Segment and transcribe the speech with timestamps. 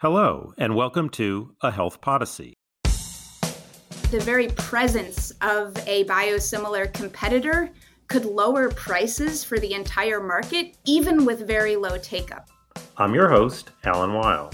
[0.00, 2.54] Hello, and welcome to A Health Podyssey.
[2.84, 7.70] The very presence of a biosimilar competitor
[8.06, 12.48] could lower prices for the entire market, even with very low take up.
[12.96, 14.52] I'm your host, Alan Weil.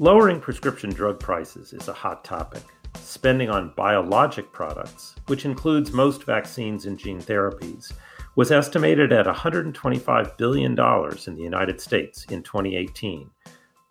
[0.00, 2.64] Lowering prescription drug prices is a hot topic.
[2.96, 7.92] Spending on biologic products, which includes most vaccines and gene therapies,
[8.34, 13.30] was estimated at $125 billion in the United States in 2018,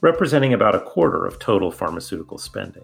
[0.04, 2.84] representing about a quarter of total pharmaceutical spending.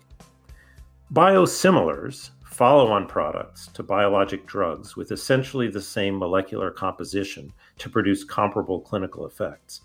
[1.13, 8.23] Biosimilars, follow on products to biologic drugs with essentially the same molecular composition to produce
[8.23, 9.81] comparable clinical effects,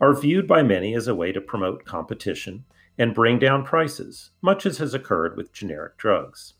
[0.00, 2.64] are viewed by many as a way to promote competition
[2.96, 6.54] and bring down prices, much as has occurred with generic drugs.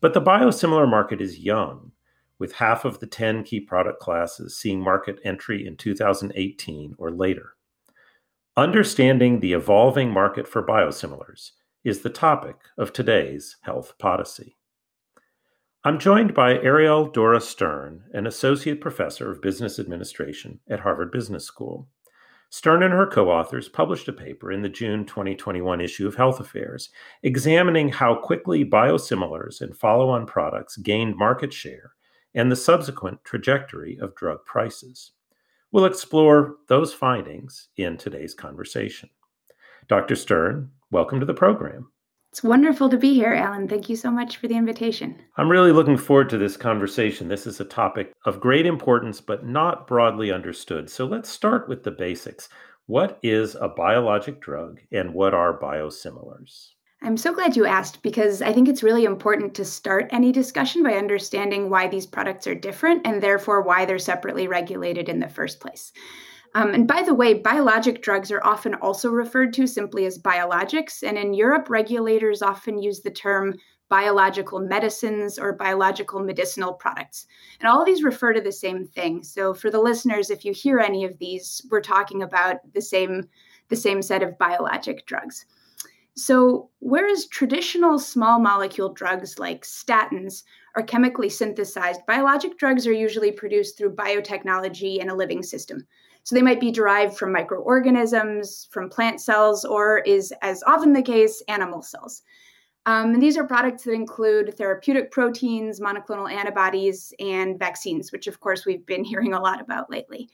[0.00, 1.92] But the biosimilar market is young,
[2.36, 7.54] with half of the 10 key product classes seeing market entry in 2018 or later.
[8.56, 11.52] Understanding the evolving market for biosimilars
[11.84, 14.58] is the topic of today's Health Podyssey.
[15.84, 21.46] I'm joined by Ariel Dora Stern, an associate professor of business administration at Harvard Business
[21.46, 21.88] School.
[22.50, 26.38] Stern and her co authors published a paper in the June 2021 issue of Health
[26.38, 26.90] Affairs
[27.22, 31.94] examining how quickly biosimilars and follow on products gained market share
[32.34, 35.12] and the subsequent trajectory of drug prices.
[35.72, 39.08] We'll explore those findings in today's conversation.
[39.88, 40.14] Dr.
[40.16, 41.90] Stern, welcome to the program.
[42.30, 43.68] It's wonderful to be here, Alan.
[43.68, 45.16] Thank you so much for the invitation.
[45.38, 47.28] I'm really looking forward to this conversation.
[47.28, 50.90] This is a topic of great importance, but not broadly understood.
[50.90, 52.50] So let's start with the basics.
[52.84, 56.72] What is a biologic drug and what are biosimilars?
[57.04, 60.84] I'm so glad you asked because I think it's really important to start any discussion
[60.84, 65.28] by understanding why these products are different and therefore why they're separately regulated in the
[65.28, 65.92] first place.
[66.54, 71.02] Um, and by the way, biologic drugs are often also referred to simply as biologics.
[71.02, 73.56] And in Europe, regulators often use the term
[73.88, 77.26] biological medicines or biological medicinal products.
[77.58, 79.24] And all of these refer to the same thing.
[79.24, 83.28] So for the listeners, if you hear any of these, we're talking about the same,
[83.70, 85.46] the same set of biologic drugs.
[86.14, 90.42] So, whereas traditional small molecule drugs like statins
[90.76, 95.86] are chemically synthesized, biologic drugs are usually produced through biotechnology in a living system.
[96.24, 101.02] So they might be derived from microorganisms, from plant cells, or is as often the
[101.02, 102.22] case, animal cells.
[102.86, 108.40] Um, and these are products that include therapeutic proteins, monoclonal antibodies, and vaccines, which of
[108.40, 110.28] course we've been hearing a lot about lately.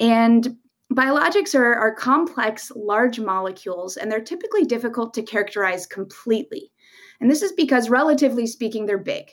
[0.00, 0.56] And
[0.92, 6.72] biologics are, are complex, large molecules, and they're typically difficult to characterize completely.
[7.20, 9.30] And this is because, relatively speaking, they're big.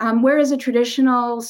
[0.00, 1.42] Um, whereas a traditional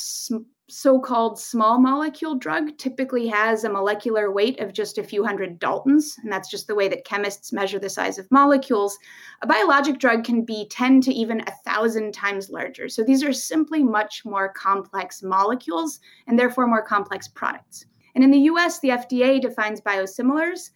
[0.71, 5.59] so called small molecule drug typically has a molecular weight of just a few hundred
[5.59, 8.99] daltons, and that's just the way that chemists measure the size of molecules.
[9.43, 12.88] A biologic drug can be 10 to even a thousand times larger.
[12.88, 17.84] So these are simply much more complex molecules and therefore more complex products.
[18.14, 20.70] And in the US, the FDA defines biosimilars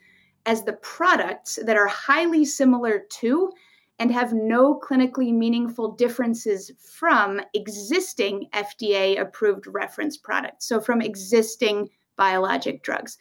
[0.47, 3.53] as the products that are highly similar to
[3.99, 11.89] and have no clinically meaningful differences from existing FDA approved reference products, so from existing
[12.17, 13.19] biologic drugs.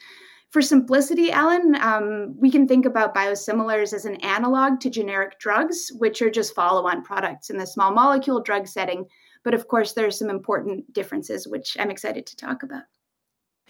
[0.50, 5.92] For simplicity, Alan, um, we can think about biosimilars as an analog to generic drugs,
[5.98, 9.06] which are just follow on products in the small molecule drug setting.
[9.44, 12.84] But of course, there are some important differences, which I'm excited to talk about.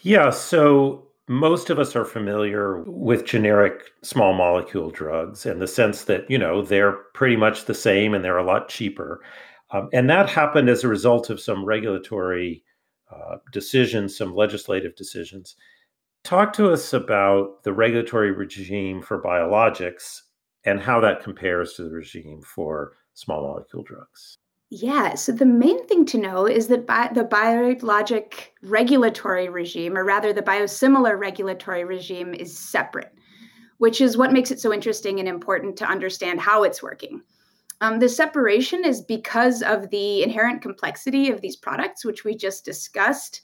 [0.01, 0.29] Yeah.
[0.29, 6.29] So most of us are familiar with generic small molecule drugs in the sense that,
[6.29, 9.21] you know, they're pretty much the same and they're a lot cheaper.
[9.71, 12.63] Um, and that happened as a result of some regulatory
[13.11, 15.55] uh, decisions, some legislative decisions.
[16.23, 20.21] Talk to us about the regulatory regime for biologics
[20.63, 24.37] and how that compares to the regime for small molecule drugs.
[24.69, 30.03] Yeah, so the main thing to know is that bi- the biologic regulatory regime, or
[30.03, 33.13] rather the biosimilar regulatory regime, is separate,
[33.77, 37.21] which is what makes it so interesting and important to understand how it's working.
[37.79, 42.65] Um, the separation is because of the inherent complexity of these products, which we just
[42.65, 43.41] discussed,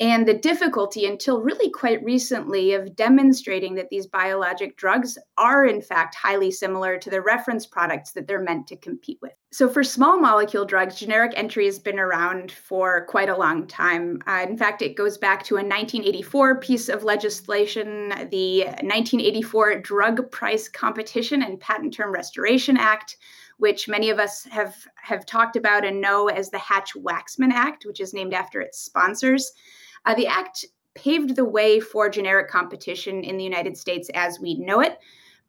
[0.00, 5.80] and the difficulty until really quite recently of demonstrating that these biologic drugs are in
[5.80, 9.32] fact highly similar to the reference products that they're meant to compete with.
[9.52, 14.20] So for small molecule drugs, generic entry has been around for quite a long time.
[14.26, 20.30] Uh, in fact, it goes back to a 1984 piece of legislation, the 1984 Drug
[20.30, 23.16] Price Competition and Patent Term Restoration Act
[23.58, 28.00] which many of us have have talked about and know as the Hatch-Waxman Act, which
[28.00, 29.52] is named after its sponsors.
[30.04, 30.64] Uh, the act
[30.94, 34.98] paved the way for generic competition in the United States as we know it.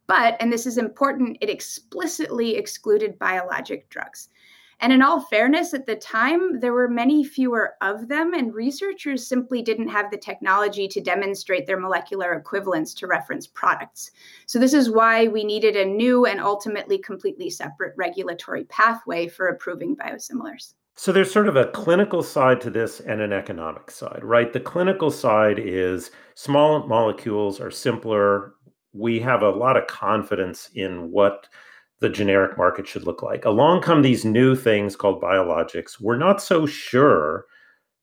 [0.06, 4.28] But, and this is important, it explicitly excluded biologic drugs.
[4.80, 9.26] And in all fairness, at the time, there were many fewer of them, and researchers
[9.26, 14.10] simply didn't have the technology to demonstrate their molecular equivalence to reference products.
[14.46, 19.46] So, this is why we needed a new and ultimately completely separate regulatory pathway for
[19.46, 20.74] approving biosimilars.
[20.96, 24.52] So there's sort of a clinical side to this and an economic side, right?
[24.52, 28.54] The clinical side is small molecules are simpler.
[28.92, 31.48] We have a lot of confidence in what
[32.00, 33.44] the generic market should look like.
[33.44, 36.00] Along come these new things called biologics.
[36.00, 37.46] We're not so sure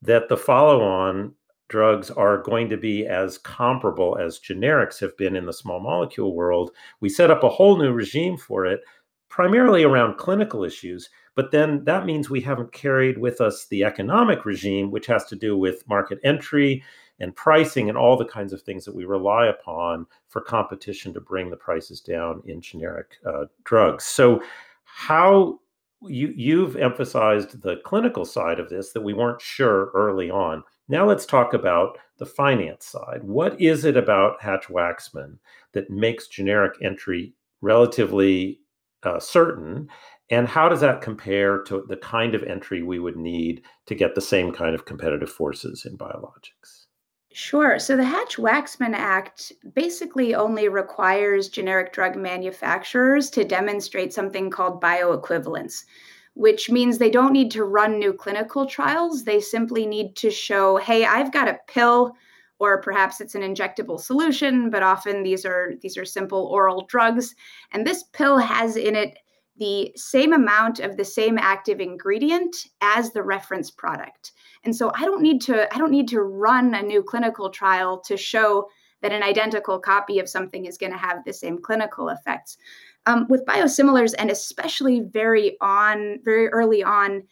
[0.02, 1.34] that the follow on
[1.70, 6.36] drugs are going to be as comparable as generics have been in the small molecule
[6.36, 6.72] world.
[7.00, 8.82] We set up a whole new regime for it,
[9.30, 11.10] primarily around clinical issues.
[11.36, 15.36] But then that means we haven't carried with us the economic regime, which has to
[15.36, 16.84] do with market entry
[17.20, 21.22] and pricing and all the kinds of things that we rely upon for competition to
[21.22, 24.04] bring the prices down in generic uh, drugs.
[24.04, 24.42] So,
[24.84, 25.60] how
[26.08, 30.64] you you've emphasized the clinical side of this that we weren't sure early on.
[30.88, 33.24] Now let's talk about the finance side.
[33.24, 35.38] What is it about Hatch Waxman
[35.74, 38.60] that makes generic entry relatively
[39.04, 39.90] uh, certain?
[40.32, 44.16] And how does that compare to the kind of entry we would need to get
[44.16, 46.86] the same kind of competitive forces in biologics?
[47.34, 47.80] Sure.
[47.80, 54.82] So the Hatch Waxman Act basically only requires generic drug manufacturers to demonstrate something called
[54.82, 55.84] bioequivalence,
[56.34, 59.26] which means they don't need to run new clinical trials.
[59.26, 62.16] They simply need to show, hey, I've got a pill
[62.60, 67.34] or perhaps it's an injectable solution, but often these are these are simple oral drugs
[67.74, 69.18] and this pill has in it
[69.58, 74.32] the same amount of the same active ingredient as the reference product.
[74.64, 78.00] And so I don't need to I don't need to run a new clinical trial
[78.08, 78.68] to show
[79.02, 82.58] that an identical copy of something is going to have the same clinical effects.
[83.08, 87.24] Um, with biosimilars, and especially very on very early on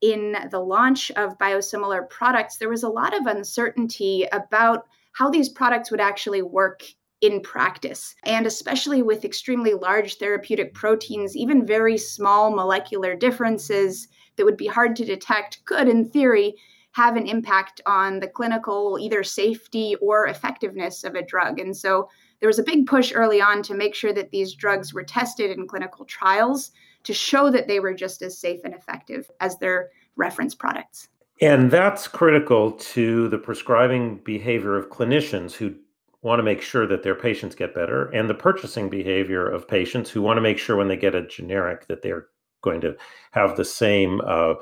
[0.00, 5.48] in the launch of biosimilar products, there was a lot of uncertainty about how these
[5.48, 6.82] products would actually work
[7.20, 8.14] in practice.
[8.24, 14.66] And especially with extremely large therapeutic proteins, even very small molecular differences that would be
[14.66, 16.54] hard to detect could, in theory,
[16.92, 21.58] have an impact on the clinical either safety or effectiveness of a drug.
[21.60, 22.08] And so
[22.40, 25.50] there was a big push early on to make sure that these drugs were tested
[25.50, 26.70] in clinical trials
[27.04, 31.08] to show that they were just as safe and effective as their reference products.
[31.40, 35.74] And that's critical to the prescribing behavior of clinicians who
[36.22, 40.10] want to make sure that their patients get better and the purchasing behavior of patients
[40.10, 42.26] who want to make sure when they get a generic that they're
[42.62, 42.96] going to
[43.30, 44.54] have the same uh,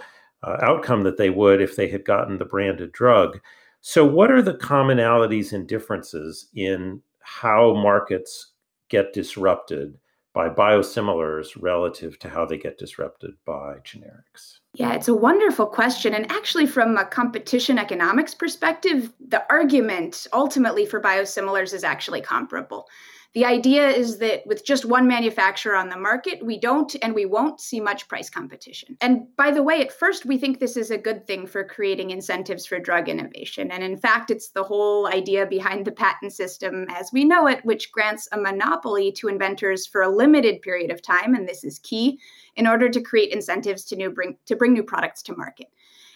[0.43, 3.41] uh, outcome that they would if they had gotten the branded drug.
[3.81, 8.53] So, what are the commonalities and differences in how markets
[8.89, 9.99] get disrupted
[10.37, 14.59] by biosimilars relative to how they get disrupted by generics?
[14.75, 16.13] Yeah, it's a wonderful question.
[16.13, 22.87] And actually, from a competition economics perspective, the argument ultimately for biosimilars is actually comparable.
[23.35, 27.27] The idea is that with just one manufacturer on the market, we don't and we
[27.27, 28.97] won't see much price competition.
[29.01, 32.11] And by the way, at first, we think this is a good thing for creating
[32.11, 33.71] incentives for drug innovation.
[33.71, 37.65] And in fact, it's the whole idea behind the patent system as we know it,
[37.65, 41.35] which grants a monopoly to inventors for a limited period of time.
[41.35, 42.19] And this is key
[42.57, 45.67] in order to create incentives to, new bring, to bring new products to market.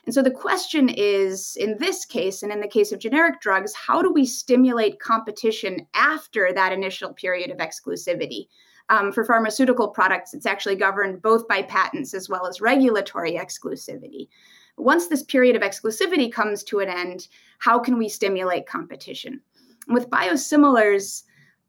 [0.07, 3.75] And so the question is in this case, and in the case of generic drugs,
[3.75, 8.47] how do we stimulate competition after that initial period of exclusivity?
[8.88, 14.28] Um, for pharmaceutical products, it's actually governed both by patents as well as regulatory exclusivity.
[14.76, 17.28] Once this period of exclusivity comes to an end,
[17.59, 19.40] how can we stimulate competition?
[19.87, 21.23] With biosimilars,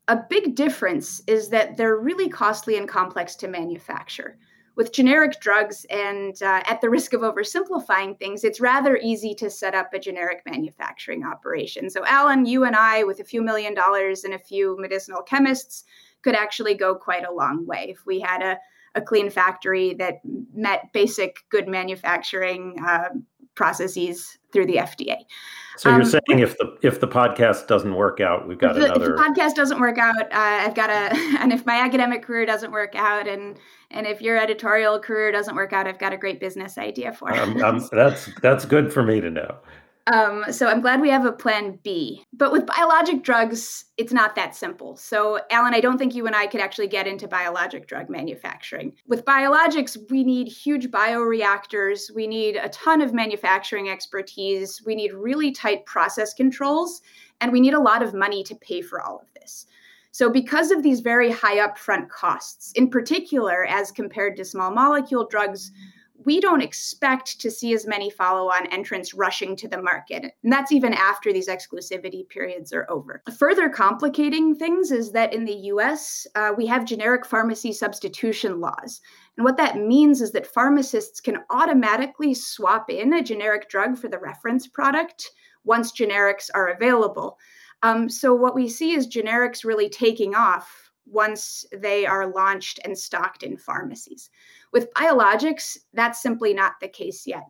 [0.08, 4.38] a big difference is that they're really costly and complex to manufacture
[4.76, 9.50] with generic drugs and uh, at the risk of oversimplifying things it's rather easy to
[9.50, 11.90] set up a generic manufacturing operation.
[11.90, 15.84] So alan you and i with a few million dollars and a few medicinal chemists
[16.22, 17.88] could actually go quite a long way.
[17.90, 18.58] If we had a,
[18.96, 20.22] a clean factory that
[20.54, 23.10] met basic good manufacturing uh,
[23.56, 25.18] processes through the FDA.
[25.78, 28.84] So you're um, saying if the if the podcast doesn't work out, we've got if
[28.84, 29.16] the, another.
[29.16, 32.46] If the podcast doesn't work out, uh, I've got a, and if my academic career
[32.46, 33.58] doesn't work out, and
[33.90, 37.34] and if your editorial career doesn't work out, I've got a great business idea for.
[37.34, 39.58] Um, um, that's that's good for me to know.
[40.08, 42.26] Um, so I'm glad we have a plan B.
[42.34, 44.98] But with biologic drugs, it's not that simple.
[44.98, 48.94] So, Alan, I don't think you and I could actually get into biologic drug manufacturing.
[49.08, 55.14] With biologics, we need huge bioreactors, we need a ton of manufacturing expertise, we need
[55.14, 57.02] really tight process controls,
[57.40, 59.68] and we need a lot of money to pay for all of this.
[60.12, 65.28] So, because of these very high upfront costs, in particular as compared to small molecule
[65.28, 65.72] drugs,
[66.26, 70.34] we don't expect to see as many follow on entrants rushing to the market.
[70.44, 73.22] And that's even after these exclusivity periods are over.
[73.38, 79.02] Further complicating things is that in the US, uh, we have generic pharmacy substitution laws.
[79.38, 84.08] And what that means is that pharmacists can automatically swap in a generic drug for
[84.08, 85.32] the reference product
[85.64, 87.38] once generics are available.
[87.84, 92.98] Um, so, what we see is generics really taking off once they are launched and
[92.98, 94.30] stocked in pharmacies.
[94.72, 97.44] With biologics, that's simply not the case yet.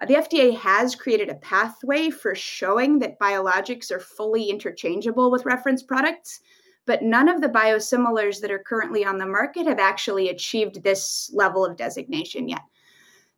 [0.00, 5.46] Uh, the FDA has created a pathway for showing that biologics are fully interchangeable with
[5.46, 6.40] reference products,
[6.84, 11.30] but none of the biosimilars that are currently on the market have actually achieved this
[11.32, 12.62] level of designation yet.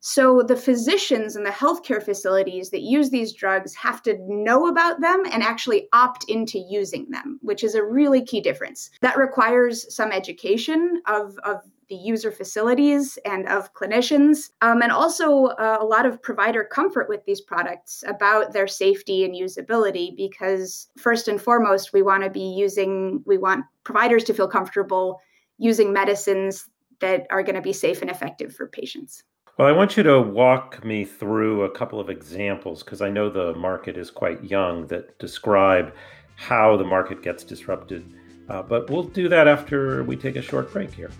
[0.00, 5.00] So the physicians and the healthcare facilities that use these drugs have to know about
[5.00, 8.90] them and actually opt into using them, which is a really key difference.
[9.00, 15.46] That requires some education of, of the user facilities and of clinicians, um, and also
[15.46, 20.16] uh, a lot of provider comfort with these products about their safety and usability.
[20.16, 25.20] Because, first and foremost, we want to be using, we want providers to feel comfortable
[25.58, 26.68] using medicines
[27.00, 29.22] that are going to be safe and effective for patients.
[29.56, 33.28] Well, I want you to walk me through a couple of examples because I know
[33.28, 35.92] the market is quite young that describe
[36.36, 38.14] how the market gets disrupted.
[38.48, 41.10] Uh, but we'll do that after we take a short break here.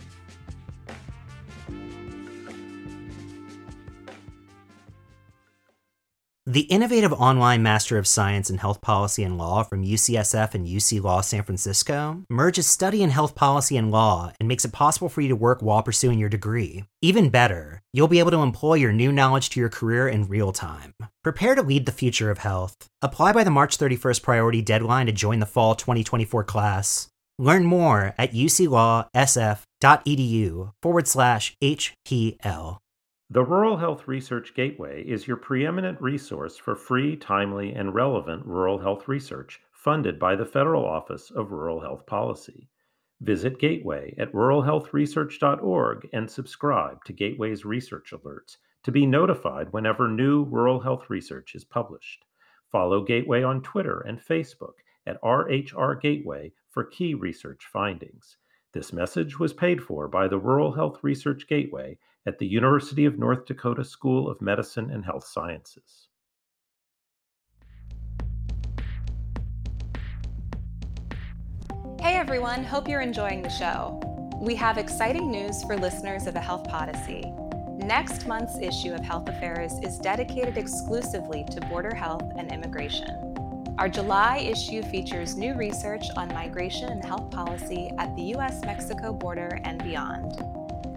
[6.51, 11.03] The innovative online Master of Science in Health Policy and Law from UCSF and UC
[11.03, 15.21] Law San Francisco merges study in health policy and law and makes it possible for
[15.21, 16.85] you to work while pursuing your degree.
[17.03, 20.51] Even better, you'll be able to employ your new knowledge to your career in real
[20.51, 20.95] time.
[21.23, 22.75] Prepare to lead the future of health.
[23.03, 27.09] Apply by the March 31st priority deadline to join the fall 2024 class.
[27.39, 29.11] Learn more at uclawsf.edu
[30.81, 32.79] forward slash HPL.
[33.31, 38.79] The Rural Health Research Gateway is your preeminent resource for free, timely, and relevant rural
[38.79, 42.71] health research funded by the Federal Office of Rural Health Policy.
[43.21, 50.45] Visit Gateway at ruralhealthresearch.org and subscribe to Gateway's research alerts to be notified whenever new
[50.45, 52.25] rural health research is published.
[52.73, 58.39] Follow Gateway on Twitter and Facebook at RHR Gateway for key research findings.
[58.73, 63.19] This message was paid for by the Rural Health Research Gateway at the University of
[63.19, 66.09] North Dakota School of Medicine and Health Sciences.
[72.01, 74.01] Hey everyone, hope you're enjoying the show.
[74.41, 77.25] We have exciting news for listeners of the Health Podyssey.
[77.79, 83.29] Next month's issue of Health Affairs is dedicated exclusively to border health and immigration.
[83.79, 89.13] Our July issue features new research on migration and health policy at the US Mexico
[89.13, 90.41] border and beyond.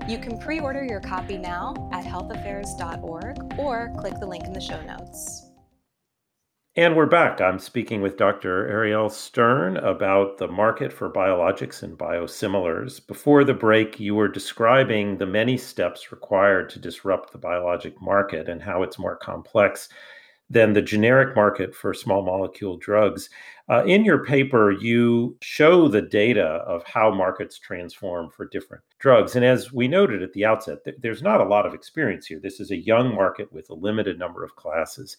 [0.08, 4.62] You can pre order your copy now at healthaffairs.org or click the link in the
[4.62, 5.48] show notes.
[6.76, 7.42] And we're back.
[7.42, 8.68] I'm speaking with Dr.
[8.70, 13.06] Ariel Stern about the market for biologics and biosimilars.
[13.06, 18.48] Before the break, you were describing the many steps required to disrupt the biologic market
[18.48, 19.90] and how it's more complex
[20.52, 23.30] than the generic market for small molecule drugs.
[23.70, 29.34] Uh, in your paper, you show the data of how markets transform for different drugs.
[29.34, 32.38] And as we noted at the outset, th- there's not a lot of experience here.
[32.38, 35.16] This is a young market with a limited number of classes.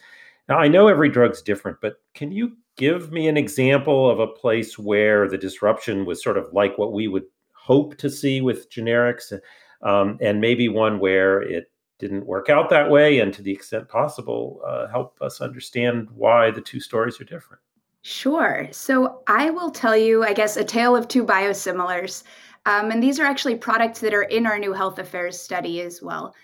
[0.51, 4.27] Now, I know every drug's different, but can you give me an example of a
[4.27, 7.25] place where the disruption was sort of like what we would
[7.55, 9.33] hope to see with generics,
[9.83, 11.72] um, and maybe one where it
[12.03, 16.51] didn't work out that way, and to the extent possible, uh, help us understand why
[16.51, 17.63] the two stories are different?
[18.03, 18.67] Sure.
[18.73, 22.25] So I will tell you, I guess, a tale of two biosimilars.
[22.67, 26.03] Um, and these are actually products that are in our new health affairs study as
[26.03, 26.35] well.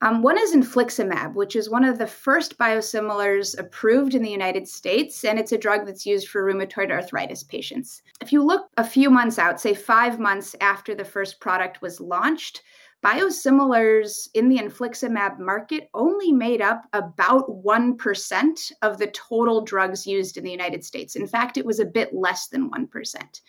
[0.00, 4.66] Um, one is infliximab, which is one of the first biosimilars approved in the United
[4.66, 8.02] States, and it's a drug that's used for rheumatoid arthritis patients.
[8.22, 12.00] If you look a few months out, say five months after the first product was
[12.00, 12.62] launched,
[13.04, 20.36] biosimilars in the infliximab market only made up about 1% of the total drugs used
[20.36, 21.16] in the United States.
[21.16, 23.40] In fact, it was a bit less than 1%.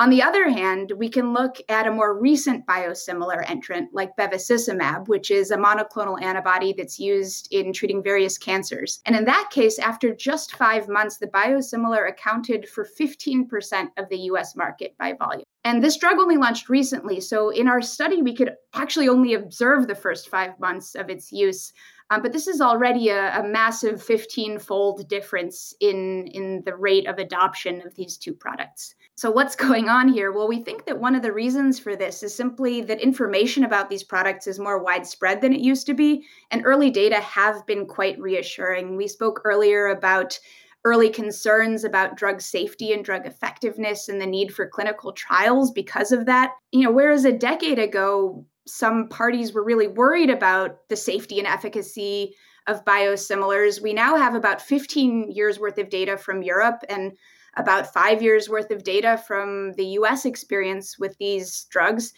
[0.00, 5.08] On the other hand, we can look at a more recent biosimilar entrant like bevacizumab,
[5.08, 9.00] which is a monoclonal antibody that's used in treating various cancers.
[9.06, 14.18] And in that case, after just five months, the biosimilar accounted for 15% of the
[14.18, 15.42] US market by volume.
[15.64, 17.20] And this drug only launched recently.
[17.20, 21.32] So in our study, we could actually only observe the first five months of its
[21.32, 21.72] use.
[22.10, 27.06] Um, but this is already a, a massive 15 fold difference in, in the rate
[27.06, 28.94] of adoption of these two products.
[29.14, 30.32] So, what's going on here?
[30.32, 33.90] Well, we think that one of the reasons for this is simply that information about
[33.90, 37.86] these products is more widespread than it used to be, and early data have been
[37.86, 38.96] quite reassuring.
[38.96, 40.38] We spoke earlier about
[40.84, 46.12] early concerns about drug safety and drug effectiveness and the need for clinical trials because
[46.12, 46.52] of that.
[46.72, 51.46] You know, whereas a decade ago, some parties were really worried about the safety and
[51.46, 52.34] efficacy
[52.66, 57.12] of biosimilars, we now have about 15 years worth of data from Europe and
[57.56, 62.12] about five years worth of data from the US experience with these drugs.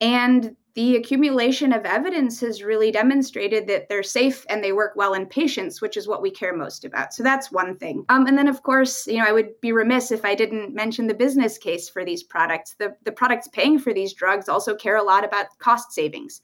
[0.00, 5.12] And the accumulation of evidence has really demonstrated that they're safe and they work well
[5.12, 7.12] in patients, which is what we care most about.
[7.12, 8.04] So that's one thing.
[8.08, 11.06] Um, and then, of course, you know, I would be remiss if I didn't mention
[11.06, 12.74] the business case for these products.
[12.78, 16.40] The, the products paying for these drugs also care a lot about cost savings.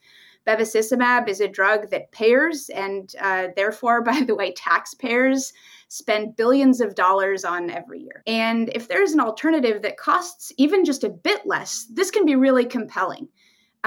[0.46, 5.52] Bevacizumab is a drug that payers and uh, therefore, by the way, taxpayers
[5.88, 8.22] spend billions of dollars on every year.
[8.26, 12.36] And if there's an alternative that costs even just a bit less, this can be
[12.36, 13.28] really compelling.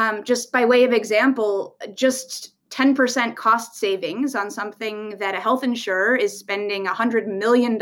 [0.01, 5.63] Um, just by way of example, just 10% cost savings on something that a health
[5.63, 7.77] insurer is spending $100 million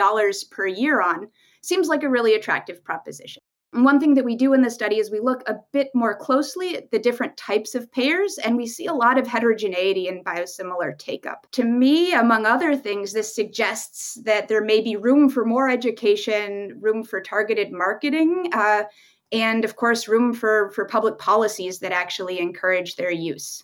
[0.52, 1.30] per year on
[1.62, 3.42] seems like a really attractive proposition.
[3.72, 6.18] And one thing that we do in the study is we look a bit more
[6.18, 10.24] closely at the different types of payers, and we see a lot of heterogeneity in
[10.24, 11.46] biosimilar take up.
[11.52, 16.80] To me, among other things, this suggests that there may be room for more education,
[16.82, 18.84] room for targeted marketing, uh,
[19.32, 23.64] and of course room for for public policies that actually encourage their use.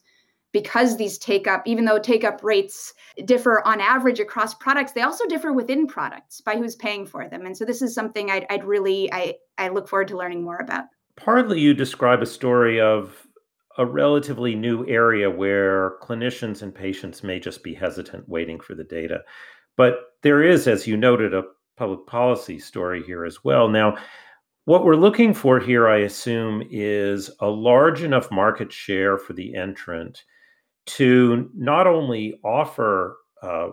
[0.52, 2.94] Because these take up even though take up rates
[3.26, 7.46] differ on average across products they also differ within products by who's paying for them.
[7.46, 10.58] And so this is something i'd, I'd really I, I look forward to learning more
[10.58, 10.86] about.
[11.18, 13.26] Partly you describe a story of
[13.78, 18.86] a relatively new area where clinicians and patients may just be hesitant waiting for the
[18.86, 19.20] data.
[19.76, 21.44] But there is as you noted a
[21.76, 23.68] public policy story here as well.
[23.68, 23.98] Now
[24.66, 29.56] what we're looking for here, I assume, is a large enough market share for the
[29.56, 30.24] entrant
[30.88, 33.70] to not only offer uh,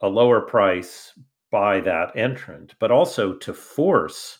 [0.00, 1.12] a lower price
[1.50, 4.38] by that entrant, but also to force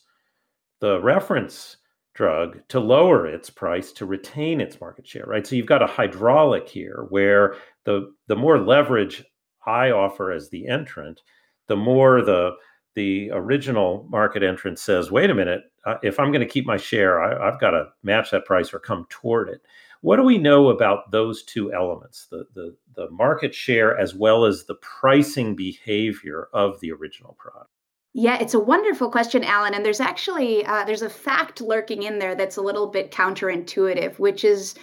[0.81, 1.77] the reference
[2.15, 5.47] drug to lower its price to retain its market share, right?
[5.47, 9.25] So you've got a hydraulic here where the the more leverage
[9.67, 11.21] I offer as the entrant,
[11.69, 12.53] the more the
[12.95, 16.77] the original market entrant says, wait a minute, uh, if I'm going to keep my
[16.77, 19.63] share, I, I've got to match that price or come toward it.
[20.01, 24.45] What do we know about those two elements, the, the, the market share as well
[24.45, 27.71] as the pricing behavior of the original product?
[28.13, 29.75] Yeah, it's a wonderful question, Alan.
[29.75, 34.19] And there's actually uh, there's a fact lurking in there that's a little bit counterintuitive,
[34.19, 34.75] which is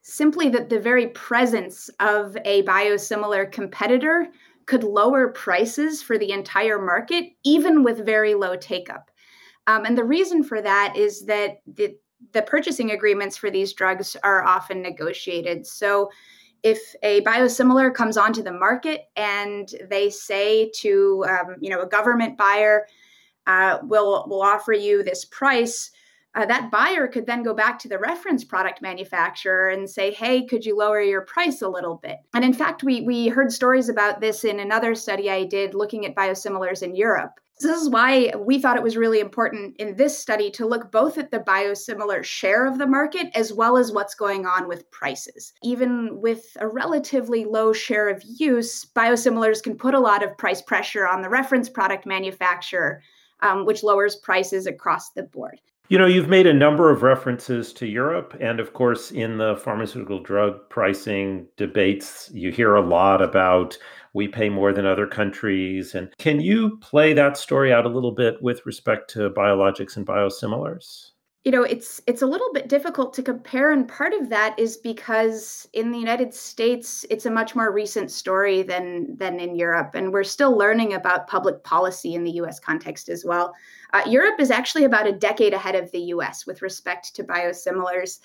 [0.00, 4.28] simply that the very presence of a biosimilar competitor
[4.64, 9.10] could lower prices for the entire market, even with very low take up.
[9.68, 11.94] Um, and the reason for that is that the,
[12.32, 15.66] the purchasing agreements for these drugs are often negotiated.
[15.66, 16.10] So
[16.62, 21.86] if a biosimilar comes onto the market and they say to um, you know a
[21.86, 22.86] government buyer
[23.46, 25.92] uh, will will offer you this price
[26.34, 30.44] uh, that buyer could then go back to the reference product manufacturer and say, "Hey,
[30.44, 33.88] could you lower your price a little bit?" And in fact, we we heard stories
[33.88, 37.40] about this in another study I did looking at biosimilars in Europe.
[37.60, 40.92] So this is why we thought it was really important in this study to look
[40.92, 44.88] both at the biosimilar share of the market as well as what's going on with
[44.92, 45.52] prices.
[45.64, 50.62] Even with a relatively low share of use, biosimilars can put a lot of price
[50.62, 53.02] pressure on the reference product manufacturer,
[53.40, 55.60] um, which lowers prices across the board.
[55.88, 58.36] You know, you've made a number of references to Europe.
[58.40, 63.78] And of course, in the pharmaceutical drug pricing debates, you hear a lot about
[64.14, 65.94] we pay more than other countries.
[65.94, 70.06] And can you play that story out a little bit with respect to biologics and
[70.06, 71.10] biosimilars?
[71.48, 74.76] you know it's it's a little bit difficult to compare and part of that is
[74.76, 79.92] because in the united states it's a much more recent story than than in europe
[79.94, 83.54] and we're still learning about public policy in the us context as well
[83.94, 88.18] uh, europe is actually about a decade ahead of the us with respect to biosimilars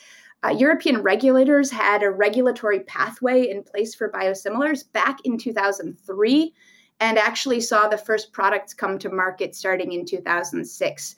[0.43, 6.53] uh, European regulators had a regulatory pathway in place for biosimilars back in 2003
[6.99, 11.15] and actually saw the first products come to market starting in 2006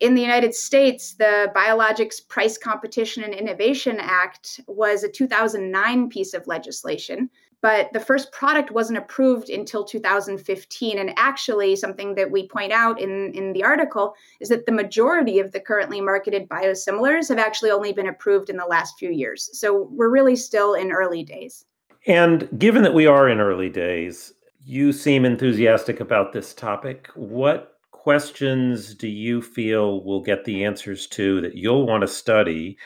[0.00, 6.34] in the United States, the Biologics Price Competition and Innovation Act was a 2009 piece
[6.34, 7.30] of legislation,
[7.64, 10.98] but the first product wasn't approved until 2015.
[10.98, 15.38] And actually, something that we point out in, in the article is that the majority
[15.38, 19.48] of the currently marketed biosimilars have actually only been approved in the last few years.
[19.58, 21.64] So we're really still in early days.
[22.06, 27.08] And given that we are in early days, you seem enthusiastic about this topic.
[27.14, 32.76] What questions do you feel will get the answers to that you'll want to study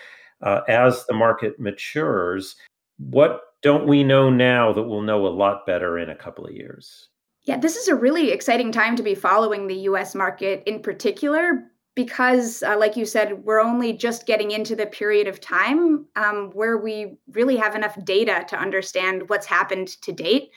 [0.40, 2.54] uh, as the market matures?
[2.98, 6.52] What don't we know now that we'll know a lot better in a couple of
[6.52, 7.08] years?
[7.42, 11.64] Yeah, this is a really exciting time to be following the US market in particular
[11.94, 16.50] because, uh, like you said, we're only just getting into the period of time um,
[16.52, 20.50] where we really have enough data to understand what's happened to date.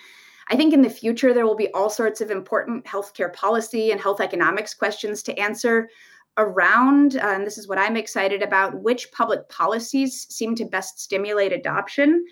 [0.49, 3.99] I think in the future, there will be all sorts of important healthcare policy and
[3.99, 5.89] health economics questions to answer
[6.37, 10.99] around, uh, and this is what I'm excited about, which public policies seem to best
[10.99, 12.25] stimulate adoption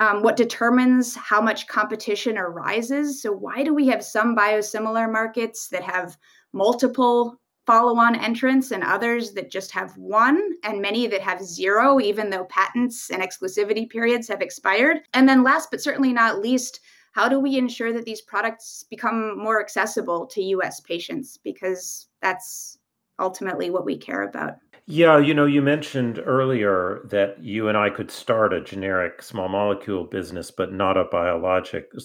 [0.00, 3.20] um, what determines how much competition arises.
[3.20, 6.16] So, why do we have some biosimilar markets that have
[6.52, 12.00] multiple follow on entrants and others that just have one, and many that have zero,
[12.00, 14.98] even though patents and exclusivity periods have expired?
[15.14, 16.80] And then, last but certainly not least,
[17.12, 21.38] how do we ensure that these products become more accessible to US patients?
[21.42, 22.77] Because that's
[23.18, 24.54] ultimately what we care about.
[24.86, 29.48] Yeah, you know, you mentioned earlier that you and I could start a generic small
[29.48, 32.04] molecule business, but not a biologics.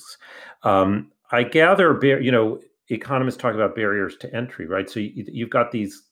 [0.63, 4.89] Um, I gather, you know, economists talk about barriers to entry, right?
[4.89, 6.09] So you, you've got these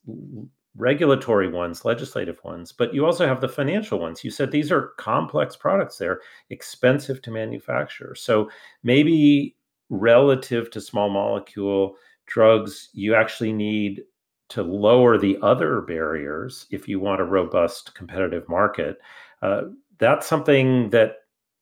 [0.78, 4.24] regulatory ones, legislative ones, but you also have the financial ones.
[4.24, 8.16] You said these are complex products, they're expensive to manufacture.
[8.16, 8.50] So
[8.84, 9.58] maybe
[9.90, 11.96] relative to small molecule
[12.28, 14.04] drugs, you actually need
[14.52, 19.00] to lower the other barriers if you want a robust competitive market.
[19.42, 19.64] Uh,
[19.98, 21.20] that's something that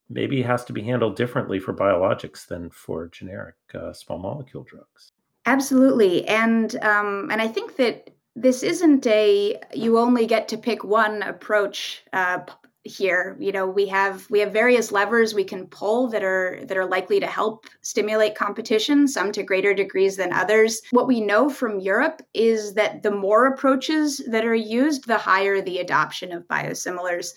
[0.08, 5.12] maybe has to be handled differently for biologics than for generic uh, small molecule drugs.
[5.46, 10.84] Absolutely, and um, and I think that this isn't a you only get to pick
[10.84, 12.40] one approach uh,
[12.84, 16.78] here you know we have we have various levers we can pull that are that
[16.78, 20.80] are likely to help stimulate competition some to greater degrees than others.
[20.90, 25.60] What we know from europe is that the more approaches that are used the higher
[25.60, 27.32] the adoption of biosimilars.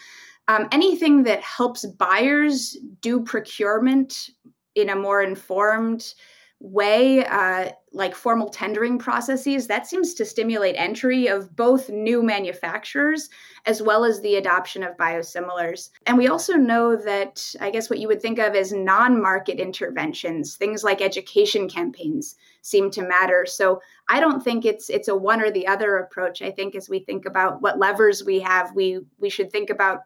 [0.47, 4.29] Um, anything that helps buyers do procurement
[4.75, 6.13] in a more informed
[6.60, 13.29] way, uh, like formal tendering processes, that seems to stimulate entry of both new manufacturers
[13.65, 15.91] as well as the adoption of biosimilars.
[16.08, 19.60] And we also know that, I guess, what you would think of as non market
[19.60, 23.45] interventions, things like education campaigns, seem to matter.
[23.45, 23.79] So
[24.10, 26.41] I don't think it's it's a one or the other approach.
[26.41, 29.99] I think as we think about what levers we have, we we should think about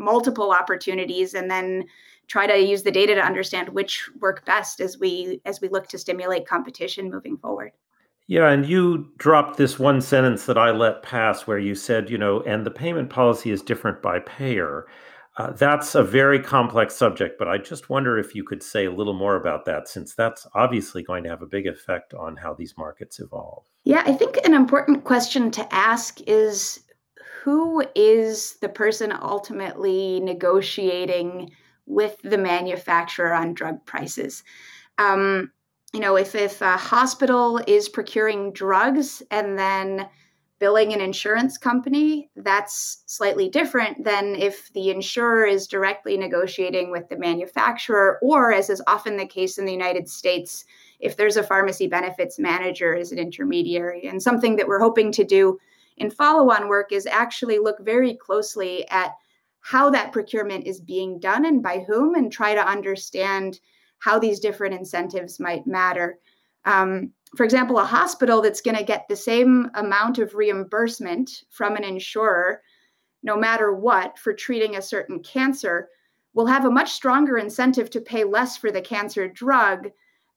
[0.00, 1.84] multiple opportunities and then
[2.30, 5.88] try to use the data to understand which work best as we as we look
[5.88, 7.72] to stimulate competition moving forward.
[8.28, 12.16] Yeah, and you dropped this one sentence that I let pass where you said, you
[12.16, 14.86] know, and the payment policy is different by payer.
[15.36, 18.92] Uh, that's a very complex subject, but I just wonder if you could say a
[18.92, 22.54] little more about that, since that's obviously going to have a big effect on how
[22.54, 23.64] these markets evolve.
[23.82, 26.80] Yeah, I think an important question to ask is
[27.42, 31.50] who is the person ultimately negotiating
[31.90, 34.44] with the manufacturer on drug prices.
[34.98, 35.50] Um,
[35.92, 40.08] you know, if, if a hospital is procuring drugs and then
[40.60, 47.08] billing an insurance company, that's slightly different than if the insurer is directly negotiating with
[47.08, 50.64] the manufacturer, or as is often the case in the United States,
[51.00, 54.06] if there's a pharmacy benefits manager as an intermediary.
[54.06, 55.58] And something that we're hoping to do
[55.96, 59.12] in follow on work is actually look very closely at
[59.60, 63.60] how that procurement is being done and by whom, and try to understand
[63.98, 66.18] how these different incentives might matter.
[66.64, 71.76] Um, for example, a hospital that's going to get the same amount of reimbursement from
[71.76, 72.62] an insurer,
[73.22, 75.88] no matter what, for treating a certain cancer,
[76.34, 79.90] will have a much stronger incentive to pay less for the cancer drug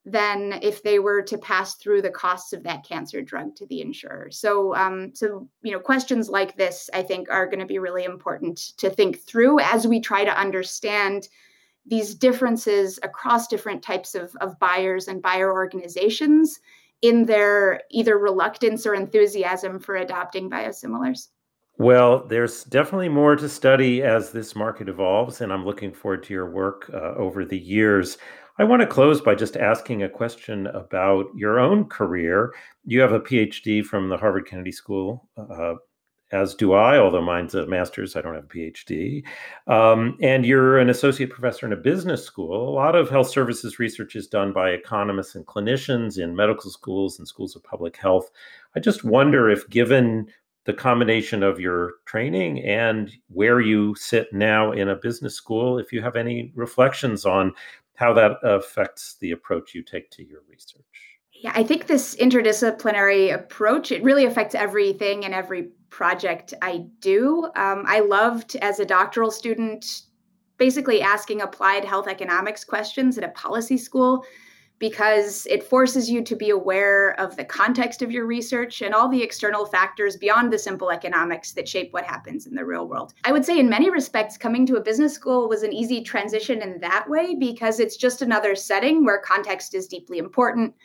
[0.06, 3.82] than if they were to pass through the costs of that cancer drug to the
[3.82, 4.30] insurer.
[4.32, 8.04] So, um, so you know, questions like this, I think, are going to be really
[8.04, 11.30] important to think through as we try to understand
[11.86, 16.60] these differences across different types of, of buyers and buyer organizations
[17.02, 21.28] in their either reluctance or enthusiasm for adopting biosimilars.
[21.78, 26.34] Well, there's definitely more to study as this market evolves, and I'm looking forward to
[26.34, 28.18] your work uh, over the years.
[28.60, 32.54] I want to close by just asking a question about your own career.
[32.86, 35.74] You have a PhD from the Harvard Kennedy School, uh,
[36.32, 38.16] as do I, although mine's a master's.
[38.16, 39.24] I don't have a PhD.
[39.66, 42.70] Um, and you're an associate professor in a business school.
[42.70, 47.18] A lot of health services research is done by economists and clinicians in medical schools
[47.18, 48.30] and schools of public health.
[48.76, 50.28] I just wonder if, given
[50.66, 55.92] the combination of your training and where you sit now in a business school, if
[55.92, 57.54] you have any reflections on
[57.96, 60.84] how that affects the approach you take to your research.
[61.32, 67.46] Yeah, I think this interdisciplinary approach it really affects everything and every project I do.
[67.56, 70.04] Um, I loved as a doctoral student
[70.58, 74.26] basically asking applied health economics questions at a policy school
[74.84, 79.08] because it forces you to be aware of the context of your research and all
[79.08, 83.14] the external factors beyond the simple economics that shape what happens in the real world.
[83.24, 86.62] I would say, in many respects, coming to a business school was an easy transition
[86.62, 90.76] in that way because it's just another setting where context is deeply important.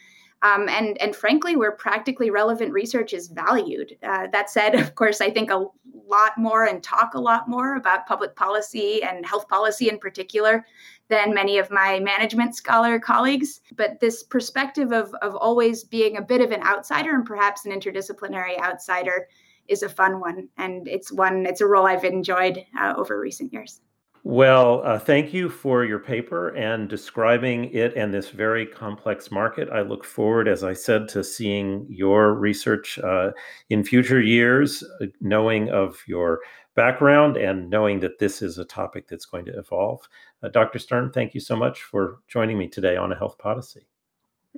[0.42, 3.96] Um, and and frankly, where practically relevant research is valued.
[4.02, 5.66] Uh, that said, of course, I think a
[6.06, 10.64] lot more and talk a lot more about public policy and health policy in particular
[11.08, 13.60] than many of my management scholar colleagues.
[13.76, 17.72] But this perspective of, of always being a bit of an outsider and perhaps an
[17.72, 19.28] interdisciplinary outsider
[19.68, 20.48] is a fun one.
[20.56, 23.80] And it's one, it's a role I've enjoyed uh, over recent years.
[24.24, 29.70] Well, uh, thank you for your paper and describing it and this very complex market.
[29.70, 33.30] I look forward, as I said, to seeing your research uh,
[33.70, 36.40] in future years, uh, knowing of your
[36.74, 40.08] background and knowing that this is a topic that's going to evolve.
[40.42, 40.78] Uh, Dr.
[40.78, 43.88] Stern, thank you so much for joining me today on A Health Podyssey.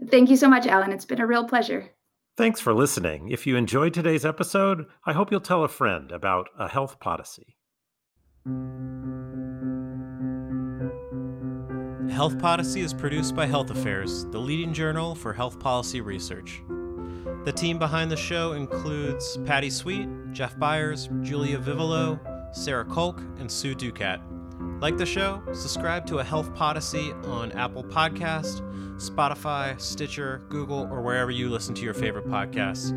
[0.08, 0.92] Thank you so much, Alan.
[0.92, 1.90] It's been a real pleasure.
[2.36, 3.28] Thanks for listening.
[3.28, 7.56] If you enjoyed today's episode, I hope you'll tell a friend about A Health Podyssey.
[12.10, 16.62] Health Podyssey is produced by Health Affairs, the leading journal for health policy research.
[17.44, 22.18] The team behind the show includes Patty Sweet, Jeff Byers, Julia Vivolo,
[22.52, 24.22] Sarah Kolk, and Sue Ducat.
[24.80, 25.42] Like the show?
[25.52, 28.62] Subscribe to a Health Podyssey on Apple Podcast,
[28.96, 32.88] Spotify, Stitcher, Google, or wherever you listen to your favorite podcasts.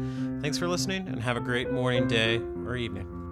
[0.41, 3.22] Thanks for listening and have a great morning, day, or evening.